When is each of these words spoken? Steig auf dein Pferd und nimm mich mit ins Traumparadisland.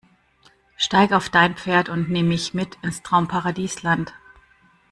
Steig 0.77 1.11
auf 1.13 1.29
dein 1.29 1.55
Pferd 1.55 1.87
und 1.87 2.09
nimm 2.09 2.27
mich 2.27 2.55
mit 2.55 2.75
ins 2.81 3.03
Traumparadisland. 3.03 4.15